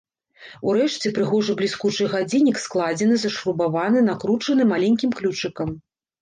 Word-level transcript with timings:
Урэшце 0.69 1.09
прыгожы 1.17 1.53
бліскучы 1.59 2.07
гадзіннік 2.13 2.57
складзены, 2.63 3.19
зашрубаваны, 3.25 4.03
накручаны 4.09 4.67
маленькім 4.73 5.11
ключыкам. 5.21 5.69